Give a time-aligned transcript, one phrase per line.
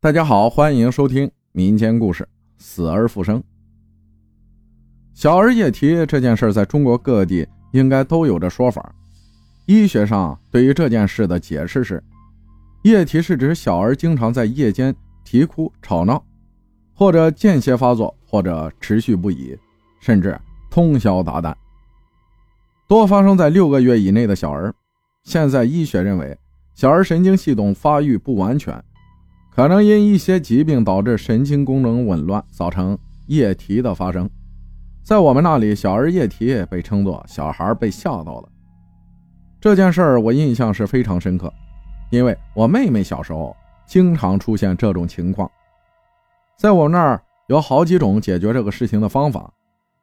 [0.00, 2.22] 大家好，欢迎收听民间故事
[2.56, 3.40] 《死而复生》。
[5.12, 8.94] 小儿夜啼这件事在中国各地应该都有着说法。
[9.66, 12.00] 医学上对于这件事的解释是：
[12.84, 16.24] 夜啼是指小儿经常在夜间啼哭吵闹，
[16.94, 19.58] 或者间歇发作，或者持续不已，
[19.98, 20.40] 甚至
[20.70, 21.52] 通宵达旦，
[22.86, 24.72] 多发生在六个月以内的小儿。
[25.24, 26.38] 现在医学认为，
[26.76, 28.80] 小儿神经系统发育不完全。
[29.58, 34.30] 可能因一些疾病导致神经功能紊乱，造成液体的发生。
[35.02, 38.48] 在我们那里，小儿液体被称作小孩被吓到了。
[39.60, 41.52] 这件事儿我印象是非常深刻，
[42.12, 45.50] 因为我妹妹小时候经常出现这种情况。
[46.56, 49.52] 在我们那儿有好几种解决这个事情的方法，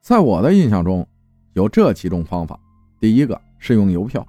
[0.01, 1.07] 在我的印象中
[1.53, 2.59] 有这几种方法：
[2.99, 4.27] 第一个是用邮票，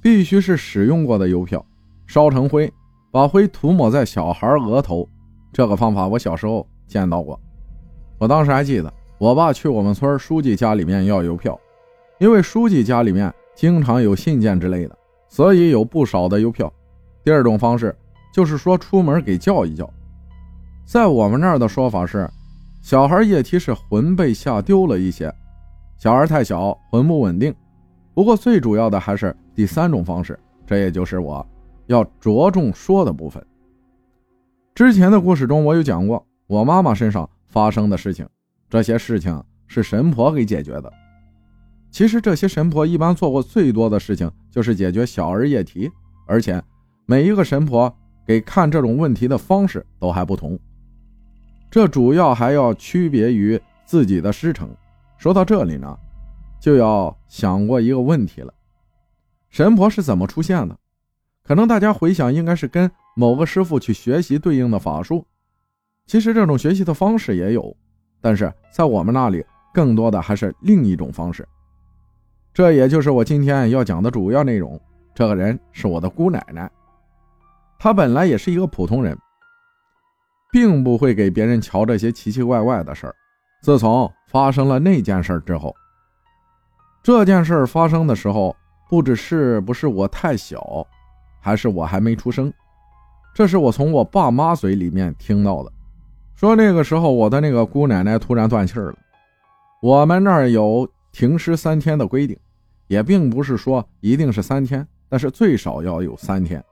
[0.00, 1.62] 必须是使用过的邮票，
[2.06, 2.72] 烧成灰。
[3.10, 5.08] 把灰涂抹在小孩额头，
[5.52, 7.38] 这个方法我小时候见到过。
[8.18, 11.58] 我当时还记得，我爸去我们村书记家里面要邮票，
[12.18, 16.72] 因为书记家里面经常有信件之类的，所以有不少的邮票。
[17.24, 17.94] 第二种方式
[18.32, 19.88] 就是说出门给叫一叫，
[20.84, 22.28] 在我们那儿的说法是，
[22.80, 25.32] 小孩液体是魂被吓丢了一些，
[25.96, 27.54] 小孩太小，魂不稳定。
[28.14, 31.46] 不过最主要的还是第三种方式，这也就是我。
[31.88, 33.44] 要着重说的部分。
[34.74, 38.26] 之前的故事中，我有讲过我妈妈身上发生的事情，
[38.70, 40.92] 这些事情是神婆给解决的。
[41.90, 45.90] 其实这些神婆一般做过最多的事情就是解决小儿夜啼，
[46.26, 46.62] 而且
[47.06, 47.92] 每一个神婆
[48.26, 50.58] 给看这种问题的方式都还不同。
[51.70, 54.68] 这主要还要区别于自己的师承。
[55.16, 55.98] 说到这里呢，
[56.60, 58.52] 就要想过一个问题了：
[59.48, 60.78] 神婆是怎么出现的？
[61.48, 65.24] 可能大家回想，应该是跟某个师傅去学习对应的法术。
[66.04, 67.74] 其实这种学习的方式也有，
[68.20, 71.48] 但是在我们那里，更多的还是另一种方式。
[72.52, 74.78] 这也就是我今天要讲的主要内容。
[75.14, 76.70] 这个人是我的姑奶奶，
[77.78, 79.16] 她本来也是一个普通人，
[80.52, 83.14] 并不会给别人瞧这些奇奇怪怪的事儿。
[83.62, 85.74] 自从发生了那件事之后，
[87.02, 88.54] 这件事发生的时候，
[88.90, 90.86] 不知是不是我太小。
[91.40, 92.52] 还是我还没出生，
[93.34, 95.72] 这是我从我爸妈嘴里面听到的，
[96.34, 98.98] 说那个时候我的那个姑奶奶突然断气儿了。
[99.80, 102.36] 我们那儿有停尸三天的规定，
[102.88, 106.62] 也并不是说一定是三天，但是最少要有三天。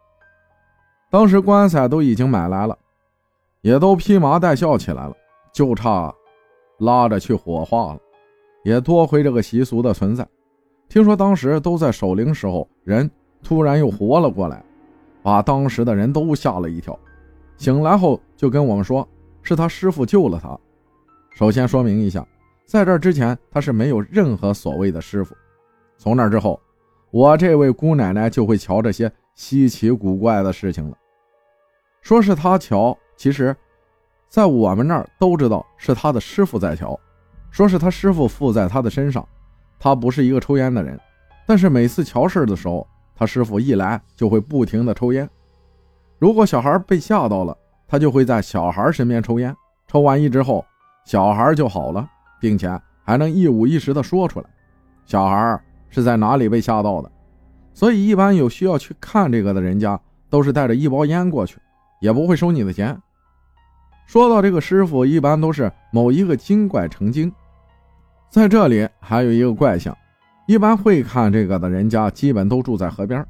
[1.08, 2.76] 当时棺材都已经买来了，
[3.60, 5.14] 也都披麻戴孝起来了，
[5.52, 6.12] 就差
[6.78, 8.00] 拉着去火化了。
[8.64, 10.26] 也多亏这个习俗的存在，
[10.88, 13.08] 听说当时都在守灵时候人。
[13.42, 14.62] 突然又活了过来，
[15.22, 16.98] 把当时的人都吓了一跳。
[17.56, 19.08] 醒来后就跟我们说，
[19.42, 20.58] 是他师傅救了他。
[21.30, 22.26] 首先说明一下，
[22.66, 25.34] 在这之前他是没有任何所谓的师傅。
[25.96, 26.60] 从那之后，
[27.10, 30.96] 我这位姑奶奶就会瞧这些稀奇古怪的事情了。
[32.02, 33.56] 说是他瞧，其实，
[34.28, 36.98] 在我们那儿都知道是他的师傅在瞧。
[37.50, 39.26] 说是他师傅附在他的身上。
[39.78, 40.98] 他不是一个抽烟的人，
[41.46, 42.86] 但是每次瞧事的时候。
[43.18, 45.28] 他师傅一来就会不停的抽烟，
[46.18, 47.56] 如果小孩被吓到了，
[47.88, 49.56] 他就会在小孩身边抽烟，
[49.88, 50.62] 抽完一之后，
[51.06, 52.06] 小孩就好了，
[52.38, 54.46] 并且还能一五一十的说出来，
[55.06, 57.10] 小孩是在哪里被吓到的。
[57.72, 59.98] 所以一般有需要去看这个的人家，
[60.28, 61.58] 都是带着一包烟过去，
[62.00, 62.96] 也不会收你的钱。
[64.06, 67.32] 说到这个师傅，一般都是某一个精怪成精，
[68.30, 69.96] 在这里还有一个怪象。
[70.46, 73.26] 一般会看这个的人家，基本都住在河边。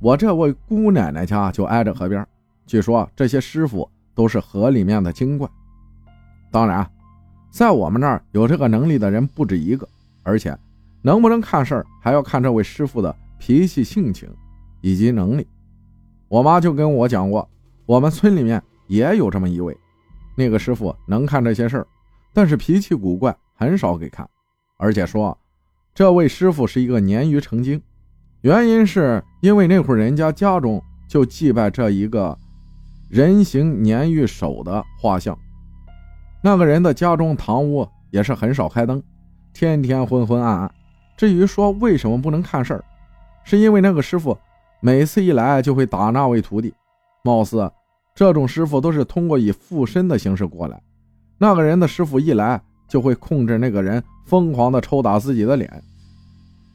[0.00, 2.26] 我这位姑奶奶家就挨着河边。
[2.66, 5.46] 据说这些师傅都是河里面的精怪。
[6.50, 6.90] 当然，
[7.50, 9.86] 在我们那儿有这个能力的人不止一个，
[10.22, 10.56] 而且
[11.02, 14.26] 能不能看事儿，还要看这位师傅的脾气、性情
[14.80, 15.46] 以及能力。
[16.28, 17.46] 我妈就跟我讲过，
[17.84, 19.76] 我们村里面也有这么一位，
[20.34, 21.86] 那个师傅能看这些事儿，
[22.32, 24.26] 但是脾气古怪，很少给看，
[24.78, 25.36] 而且说。
[25.98, 27.82] 这位师傅是一个鲶鱼成精，
[28.42, 32.38] 原因是因为那户人家家中就祭拜这一个
[33.08, 35.36] 人形鲶鱼手的画像。
[36.40, 39.02] 那个人的家中堂屋也是很少开灯，
[39.52, 40.72] 天天昏昏暗暗。
[41.16, 42.84] 至于说为什么不能看事儿，
[43.42, 44.38] 是因为那个师傅
[44.80, 46.72] 每次一来就会打那位徒弟，
[47.24, 47.68] 貌似
[48.14, 50.80] 这种师傅都是通过以附身的形式过来。
[51.38, 55.82] 那个人的师傅一来就会控制那个人疯狂的抽打自己的脸。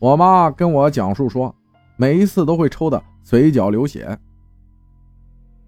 [0.04, 1.56] 我妈跟我讲述说，
[1.96, 4.20] 每一次都会抽的嘴角流血。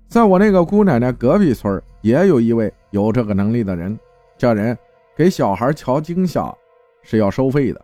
[0.10, 3.98] 在我那个姑奶奶隔壁村也有一位有这个能力的人，
[4.38, 4.78] 这人
[5.16, 6.54] 给小孩瞧惊吓
[7.02, 7.82] 是要收费的，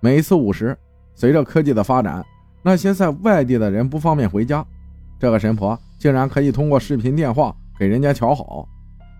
[0.00, 0.76] 每次五十。
[1.14, 2.26] 随着科技的发展，
[2.60, 4.66] 那些在外地的人不方便回家，
[5.16, 8.68] 这个神婆竟然可以通过视频电话给人家瞧好。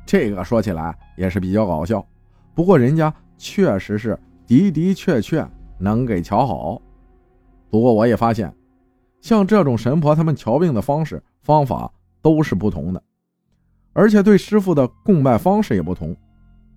[0.04, 2.04] 这个说起来也是比较搞笑，
[2.52, 4.18] 不过人家确实是
[4.48, 5.46] 的的确确
[5.82, 6.80] 能给瞧好。
[7.68, 8.54] 不过我也发现，
[9.20, 11.90] 像这种神婆，他们瞧病的方式方法
[12.22, 13.02] 都是不同的，
[13.92, 16.16] 而且对师傅的供拜方式也不同。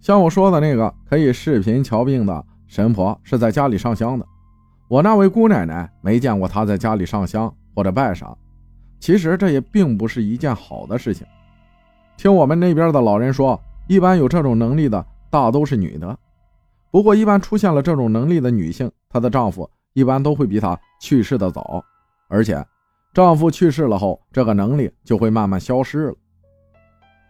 [0.01, 4.25] 像我说的那个可以视频瞧病的神婆，是在家里上香的。
[4.87, 8.35] 我那位姑奶奶没见过她在家里上香或者拜啥。
[8.99, 11.25] 其实这也并不是一件好的事情。
[12.17, 16.17] 听我们那边的老人说，一般有这种能力的大都是女的。
[16.95, 21.83] 不过，一般出现了这种能力的女性，她的丈夫一般都会比她去世的早，
[22.29, 22.65] 而且
[23.13, 26.15] 丈夫去世了后，这个能力就会慢慢消失了。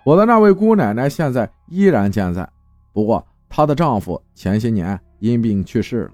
[0.05, 2.47] 我的那位姑奶奶现在依然健在，
[2.93, 6.11] 不过她的丈夫前些年因病去世了。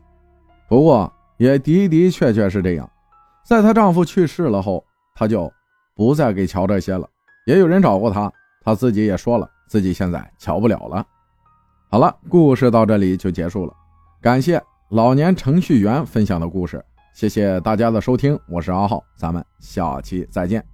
[0.70, 2.90] 不过也的的确确是这样，
[3.46, 4.82] 在她丈夫去世了后，
[5.14, 5.52] 她就
[5.94, 7.06] 不再给瞧这些了。
[7.46, 8.32] 也有人找过她。
[8.64, 11.06] 她自己也说了，自己现在瞧不了了。
[11.92, 13.74] 好了，故事到这里就结束了。
[14.22, 16.82] 感谢老年程序员分享的故事，
[17.14, 20.71] 谢谢大家的收听，我是阿浩，咱们下期再见。